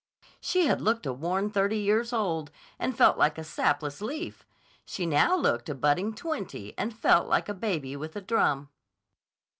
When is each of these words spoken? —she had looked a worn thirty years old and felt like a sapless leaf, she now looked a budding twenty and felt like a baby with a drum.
—she 0.39 0.65
had 0.65 0.81
looked 0.81 1.05
a 1.05 1.13
worn 1.13 1.51
thirty 1.51 1.77
years 1.77 2.11
old 2.11 2.49
and 2.79 2.97
felt 2.97 3.19
like 3.19 3.37
a 3.37 3.43
sapless 3.43 4.01
leaf, 4.01 4.47
she 4.83 5.05
now 5.05 5.37
looked 5.37 5.69
a 5.69 5.75
budding 5.75 6.11
twenty 6.11 6.73
and 6.75 6.97
felt 6.97 7.27
like 7.29 7.47
a 7.47 7.53
baby 7.53 7.95
with 7.95 8.15
a 8.15 8.21
drum. 8.21 8.69